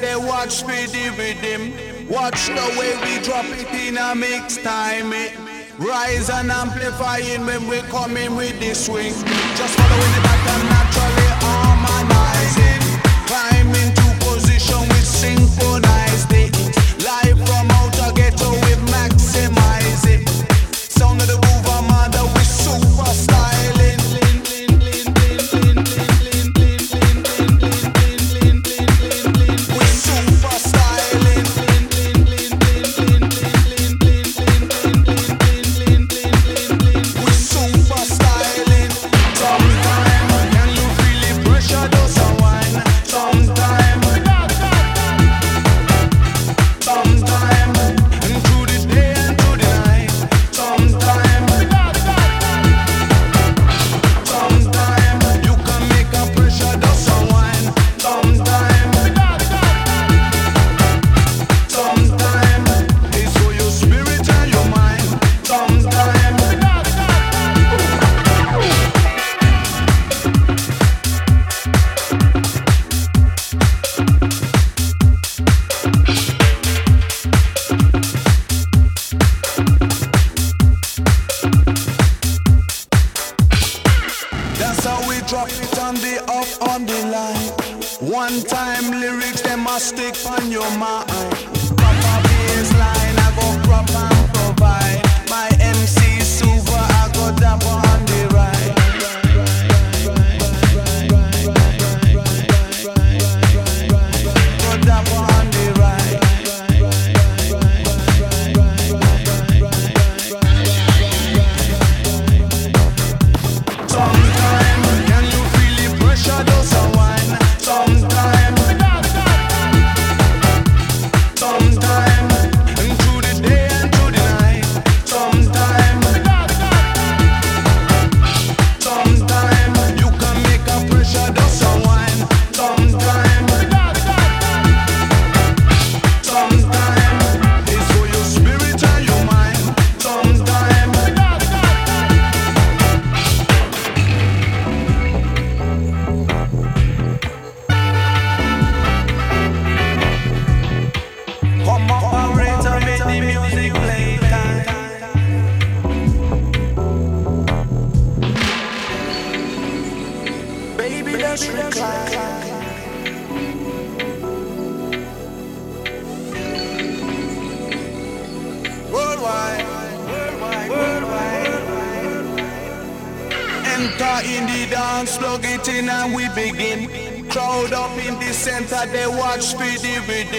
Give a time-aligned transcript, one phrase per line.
[0.00, 2.08] they watch me with rhythm.
[2.08, 5.12] Watch the way we drop it in a mix time.
[5.12, 5.32] It.
[5.78, 9.12] Rise and amplifying when we coming with the swing.
[9.12, 12.82] Just following the pattern naturally harmonizing.
[13.26, 13.88] climbing.
[13.88, 14.05] into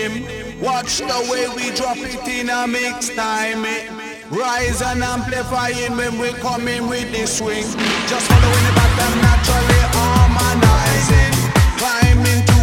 [0.09, 0.61] him.
[0.61, 3.65] Watch the way we drop it in a mix time.
[3.65, 3.87] Eh.
[4.29, 7.63] Rise and amplifying when we come in with the swing.
[8.07, 11.35] Just following the pattern naturally harmonizing.
[11.79, 12.56] Climbing to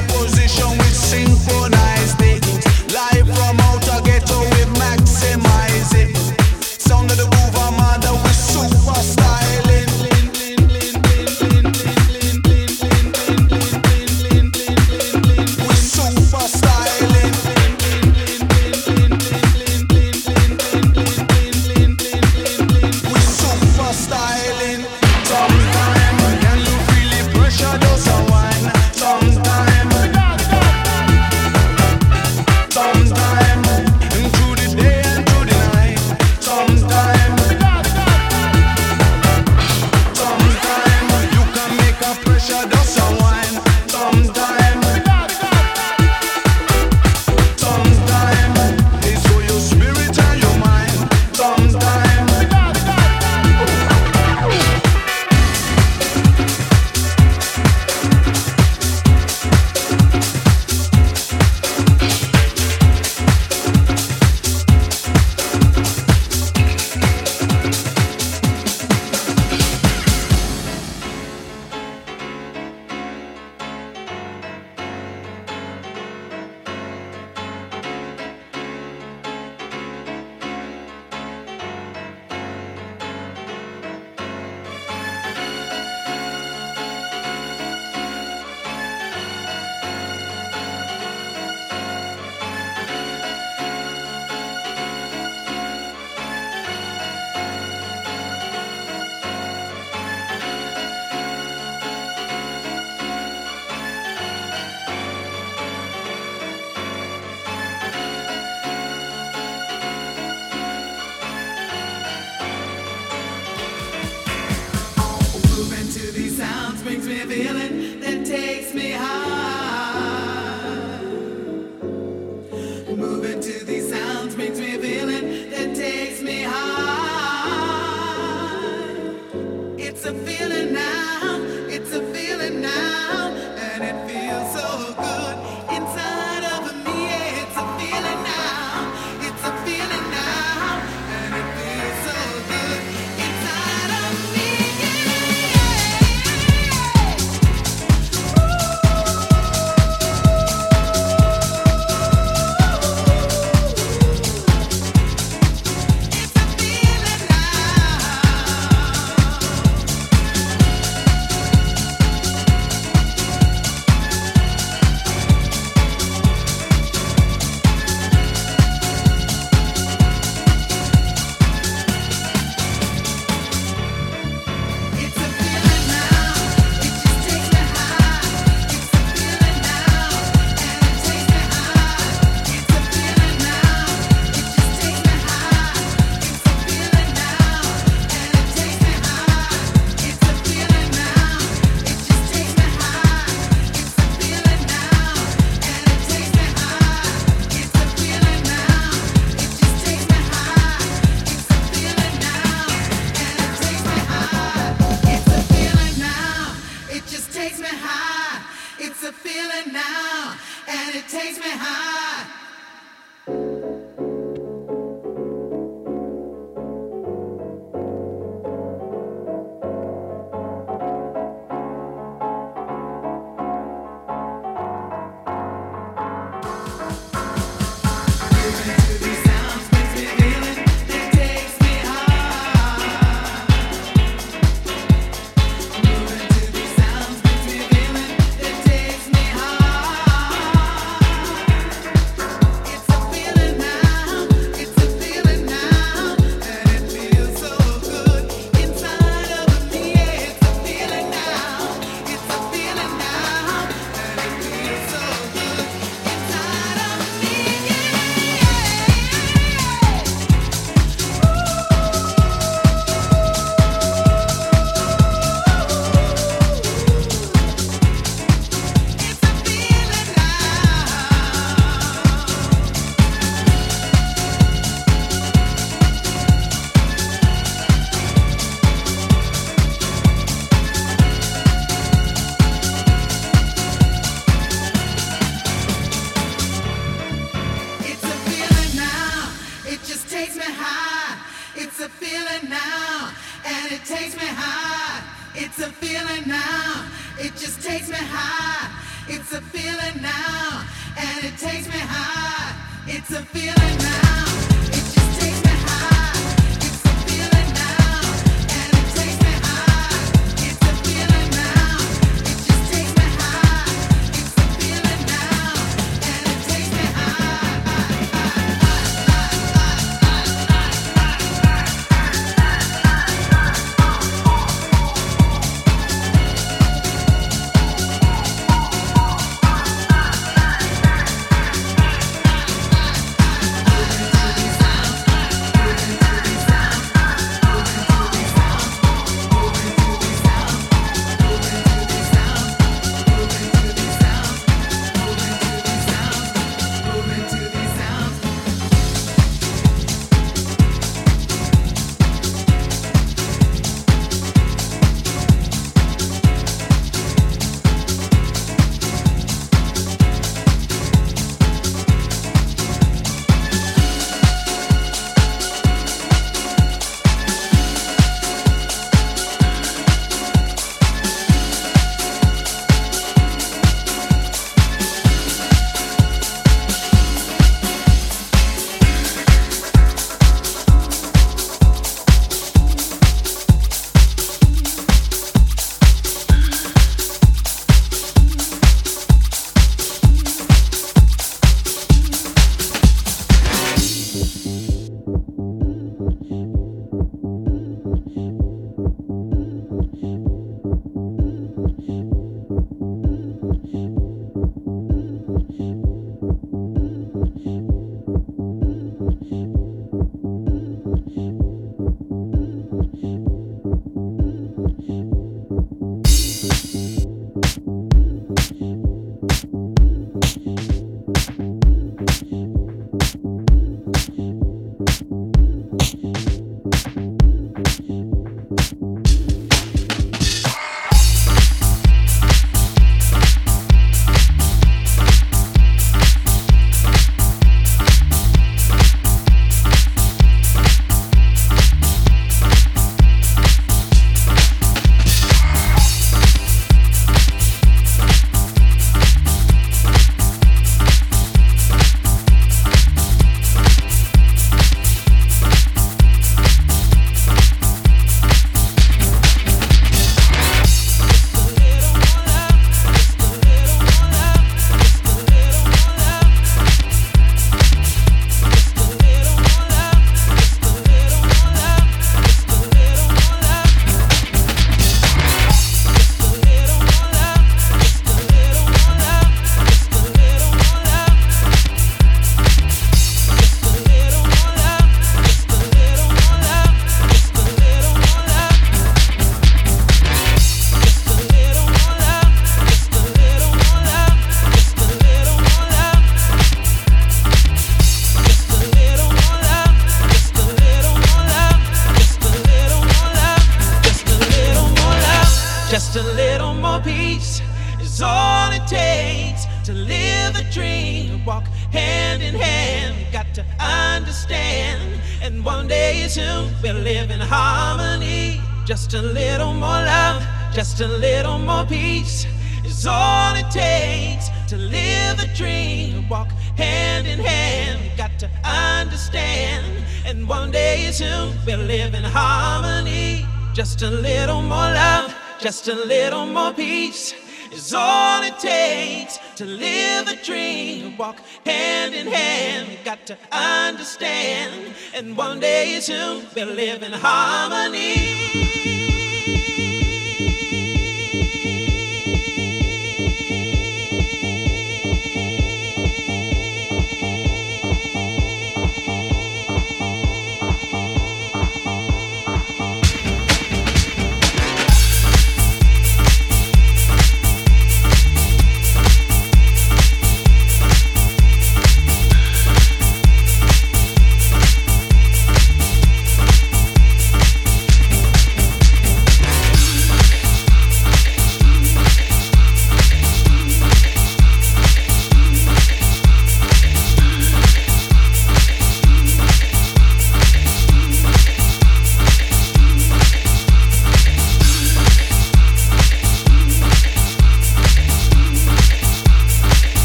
[535.64, 537.14] Just a little more peace
[537.50, 540.94] is all it takes to live the dream.
[540.98, 544.74] Walk hand in hand, we got to understand.
[544.94, 548.23] And one day soon we'll live in harmony.